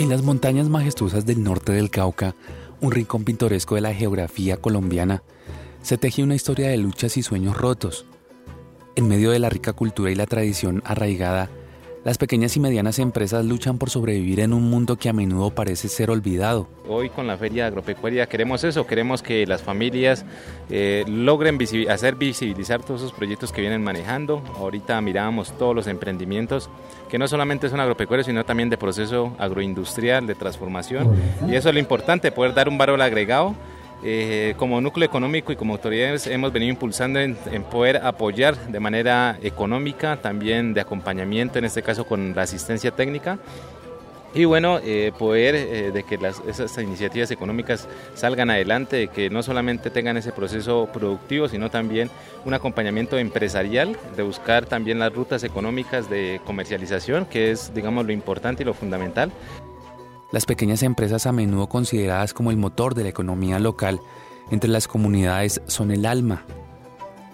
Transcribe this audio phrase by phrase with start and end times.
[0.00, 2.34] En las montañas majestuosas del norte del Cauca,
[2.80, 5.22] un rincón pintoresco de la geografía colombiana,
[5.82, 8.06] se teje una historia de luchas y sueños rotos.
[8.96, 11.50] En medio de la rica cultura y la tradición arraigada,
[12.04, 15.88] las pequeñas y medianas empresas luchan por sobrevivir en un mundo que a menudo parece
[15.88, 16.66] ser olvidado.
[16.88, 20.24] Hoy con la Feria Agropecuaria queremos eso, queremos que las familias
[20.70, 21.58] eh, logren
[21.90, 24.42] hacer visibilizar todos esos proyectos que vienen manejando.
[24.56, 26.70] Ahorita mirábamos todos los emprendimientos
[27.10, 31.14] que no solamente son agropecuarios, sino también de proceso agroindustrial, de transformación.
[31.48, 33.54] Y eso es lo importante, poder dar un valor agregado
[34.02, 37.36] eh, como núcleo económico y como autoridades hemos venido impulsando en,
[37.70, 43.38] poder apoyar de manera económica, también de acompañamiento, en este caso con la asistencia técnica.
[44.32, 49.42] Y bueno, eh, poder eh, de que esas iniciativas económicas salgan adelante, de que no
[49.42, 52.10] solamente tengan ese proceso productivo, sino también
[52.44, 58.12] un acompañamiento empresarial, de buscar también las rutas económicas de comercialización, que es, digamos, lo
[58.12, 59.32] importante y lo fundamental.
[60.32, 64.00] Las pequeñas empresas a menudo consideradas como el motor de la economía local
[64.50, 66.44] entre las comunidades son el alma,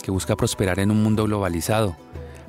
[0.02, 1.94] que busca prosperar en un mundo globalizado.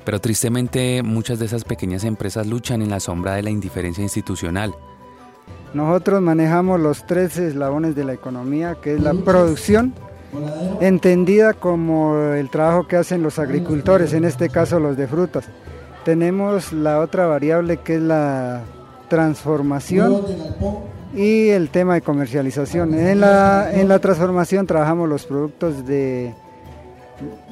[0.06, 4.74] Pero tristemente muchas de esas pequeñas empresas luchan en la sombra de la indiferencia institucional.
[5.74, 9.92] Nosotros manejamos los tres eslabones de la economía, que es la producción,
[10.80, 15.44] entendida como el trabajo que hacen los agricultores, en este caso los de frutas.
[16.06, 18.62] Tenemos la otra variable que es la
[19.08, 20.22] transformación
[21.14, 22.94] y el tema de comercialización.
[22.94, 26.34] En la, en la transformación trabajamos los productos de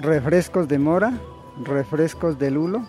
[0.00, 1.12] refrescos de mora,
[1.64, 2.82] refrescos de lulo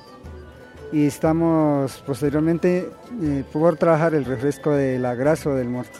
[0.91, 2.89] y estamos posteriormente
[3.21, 5.99] eh, por trabajar el refresco de la grasa o del muerto.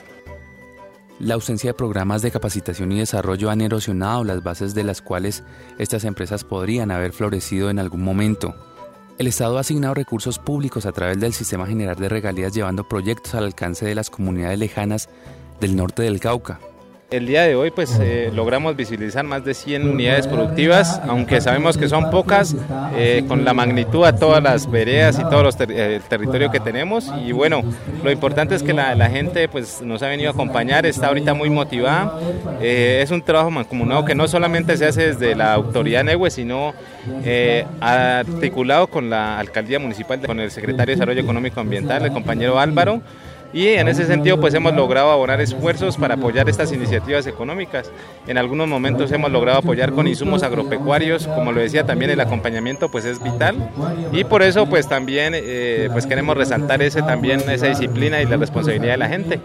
[1.18, 5.42] La ausencia de programas de capacitación y desarrollo han erosionado las bases de las cuales
[5.76, 8.54] estas empresas podrían haber florecido en algún momento.
[9.18, 13.34] El Estado ha asignado recursos públicos a través del Sistema General de Regalías llevando proyectos
[13.34, 15.08] al alcance de las comunidades lejanas
[15.60, 16.60] del norte del Cauca.
[17.10, 21.78] El día de hoy pues eh, logramos visibilizar más de 100 unidades productivas, aunque sabemos
[21.78, 22.54] que son pocas,
[22.98, 27.10] eh, con la magnitud a todas las veredas y todo eh, el territorio que tenemos.
[27.24, 27.62] Y bueno,
[28.04, 31.48] lo importante es que la, gente pues nos ha venido a acompañar, está ahorita muy
[31.48, 32.20] motivada.
[32.60, 36.74] es un trabajo mancomunado que no solamente se hace desde la autoridad Neue, sino
[37.80, 43.00] articulado con la alcaldía municipal, con el secretario de Desarrollo Económico Ambiental, el compañero Álvaro
[43.52, 47.90] y en ese sentido pues hemos logrado abonar esfuerzos para apoyar estas iniciativas económicas.
[48.26, 52.90] En algunos momentos hemos logrado apoyar con insumos agropecuarios, como lo decía también el acompañamiento
[52.90, 53.70] pues es vital
[54.12, 58.36] y por eso pues también eh, pues queremos resaltar ese también esa disciplina y la
[58.36, 59.40] responsabilidad de la gente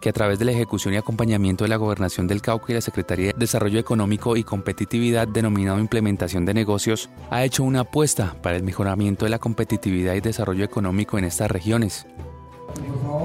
[0.00, 2.80] que a través de la ejecución y acompañamiento de la Gobernación del Cauca y la
[2.80, 8.56] Secretaría de Desarrollo Económico y Competitividad denominado Implementación de Negocios, ha hecho una apuesta para
[8.56, 12.06] el mejoramiento de la competitividad y desarrollo económico en estas regiones.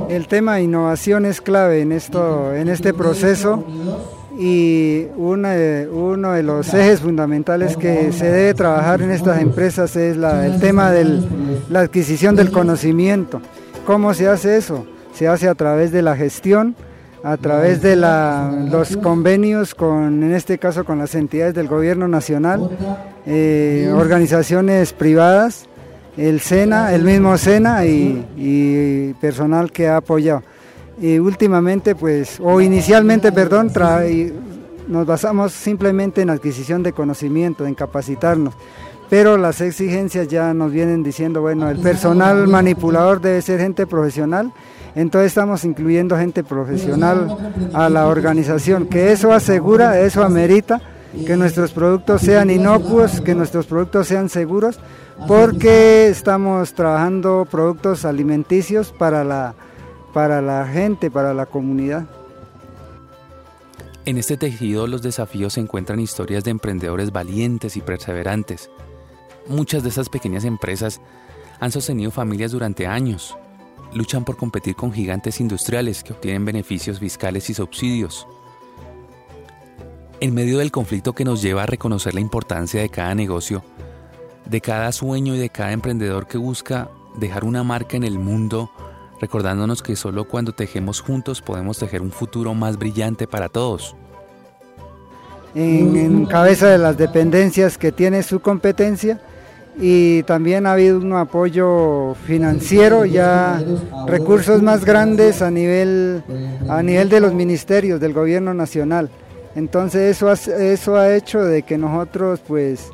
[0.10, 3.64] El tema de innovación es clave en, esto, en este proceso
[4.38, 5.50] y uno
[6.32, 11.24] de los ejes fundamentales que se debe trabajar en estas empresas es el tema de
[11.70, 13.42] la adquisición del conocimiento.
[13.86, 14.86] ¿Cómo se hace eso?
[15.14, 16.76] Se hace a través de la gestión,
[17.24, 22.70] a través de los convenios con, en este caso, con las entidades del gobierno nacional,
[23.26, 25.68] eh, organizaciones privadas
[26.18, 30.44] el SENA, el mismo SENA y, personal que ha apoyado.
[31.02, 33.72] Y últimamente, pues, o inicialmente, perdón,
[34.88, 38.54] nos basamos simplemente en adquisición de conocimiento, en capacitarnos.
[39.10, 44.52] Pero las exigencias ya nos vienen diciendo, bueno, el personal manipulador debe ser gente profesional,
[44.96, 47.38] entonces estamos incluyendo gente profesional
[47.74, 50.82] a la organización, que eso asegura, eso amerita
[51.26, 54.80] que nuestros productos sean inocuos, que nuestros productos sean seguros,
[55.28, 59.56] porque estamos trabajando productos alimenticios para la,
[60.14, 62.06] para la gente, para la comunidad.
[64.06, 68.70] En este tejido los desafíos se encuentran historias de emprendedores valientes y perseverantes.
[69.48, 71.02] Muchas de esas pequeñas empresas
[71.60, 73.36] han sostenido familias durante años.
[73.94, 78.28] Luchan por competir con gigantes industriales que obtienen beneficios fiscales y subsidios.
[80.20, 83.64] En medio del conflicto que nos lleva a reconocer la importancia de cada negocio,
[84.46, 88.70] de cada sueño y de cada emprendedor que busca dejar una marca en el mundo,
[89.20, 93.96] recordándonos que solo cuando tejemos juntos podemos tejer un futuro más brillante para todos.
[95.56, 99.22] En, cabeza de las dependencias que tiene su competencia
[99.80, 103.64] y también ha habido un apoyo financiero, ya
[104.06, 106.24] recursos más grandes a nivel,
[106.68, 109.10] a nivel de los ministerios del gobierno nacional.
[109.56, 112.92] Entonces eso eso ha hecho de que nosotros pues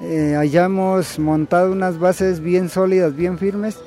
[0.00, 3.78] eh, hayamos montado unas bases bien sólidas, bien firmes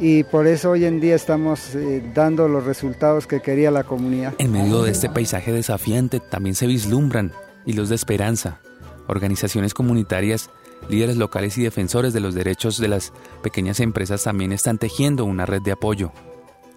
[0.00, 4.34] y por eso hoy en día estamos eh, dando los resultados que quería la comunidad.
[4.38, 7.32] En medio de este paisaje desafiante también se vislumbran
[7.66, 8.60] hilos de esperanza,
[9.08, 10.50] organizaciones comunitarias,
[10.88, 13.12] líderes locales y defensores de los derechos de las
[13.42, 16.12] pequeñas empresas también están tejiendo una red de apoyo.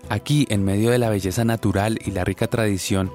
[0.10, 3.12] Aquí, en medio de la belleza natural y la rica tradición,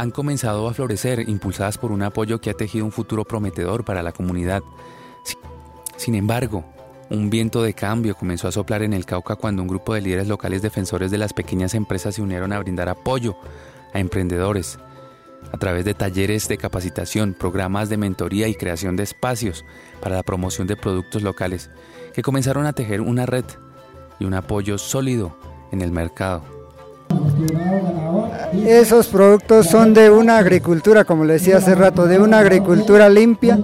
[0.00, 4.02] han comenzado a florecer impulsadas por un apoyo que ha tejido un futuro prometedor para
[4.02, 4.62] la comunidad.
[5.98, 6.64] Sin embargo,
[7.10, 10.26] un viento de cambio comenzó a soplar en el Cauca cuando un grupo de líderes
[10.26, 13.36] locales defensores de las pequeñas empresas se unieron a brindar apoyo
[13.92, 14.78] a emprendedores
[15.52, 19.66] a través de talleres de capacitación, programas de mentoría y creación de espacios
[20.00, 21.68] para la promoción de productos locales,
[22.14, 23.44] que comenzaron a tejer una red
[24.18, 25.36] y un apoyo sólido
[25.72, 26.59] en el mercado.
[28.66, 33.58] Esos productos son de una agricultura, como le decía hace rato, de una agricultura limpia,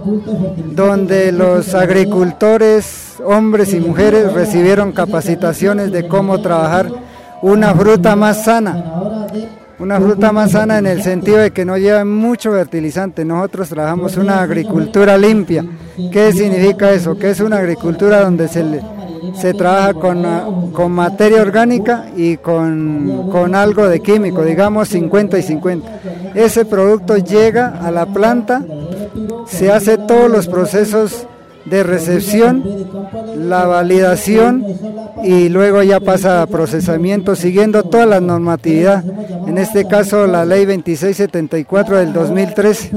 [0.73, 6.91] donde los agricultores, hombres y mujeres, recibieron capacitaciones de cómo trabajar
[7.43, 9.27] una fruta más sana.
[9.79, 13.25] Una fruta más sana en el sentido de que no lleva mucho fertilizante.
[13.27, 15.65] Nosotros trabajamos una agricultura limpia.
[16.11, 17.19] ¿Qué significa eso?
[17.19, 18.96] Que es una agricultura donde se le
[19.35, 25.43] se trabaja con, con materia orgánica y con, con, algo de químico, digamos 50 y
[25.43, 26.01] 50.
[26.35, 28.65] Ese producto llega a la planta,
[29.47, 31.27] se hace todos los procesos
[31.67, 32.65] de recepción,
[33.37, 34.65] la validación
[35.25, 39.05] y luego ya pasa a procesamiento siguiendo toda la normatividad,
[39.49, 42.91] en este caso la ley 2674 del 2013.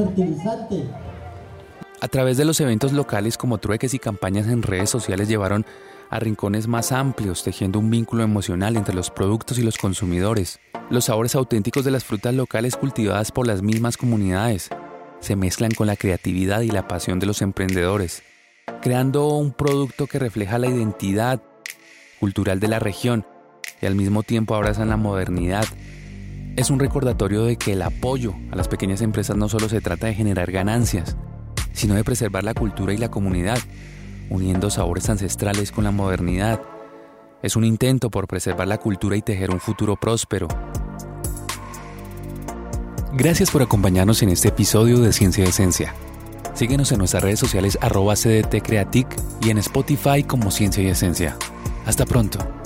[2.02, 5.66] A través de los eventos locales como trueques y campañas en redes sociales llevaron
[6.10, 10.60] a rincones más amplios, tejiendo un vínculo emocional entre los productos y los consumidores.
[10.90, 14.70] Los sabores auténticos de las frutas locales cultivadas por las mismas comunidades
[15.20, 18.24] se mezclan con la creatividad y la pasión de los emprendedores,
[18.82, 21.42] creando un producto que refleja la identidad
[22.20, 23.26] cultural de la región
[23.82, 25.66] y al mismo tiempo abrazan la modernidad.
[26.56, 30.08] Es un recordatorio de que el apoyo a las pequeñas empresas no solo se trata
[30.08, 31.16] de generar ganancias,
[31.74, 33.60] sino de preservar la cultura y la comunidad,
[34.30, 36.62] uniendo sabores ancestrales con la modernidad.
[37.42, 40.48] Es un intento por preservar la cultura y tejer un futuro próspero.
[43.14, 45.94] Gracias por acompañarnos en este episodio de Ciencia de Esencia.
[46.54, 49.08] Síguenos en nuestras redes sociales arroba CDT Creatic
[49.42, 51.38] y en Spotify como Ciencia y Esencia.
[51.86, 52.59] Hasta pronto.